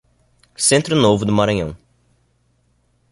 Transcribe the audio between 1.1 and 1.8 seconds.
do Maranhão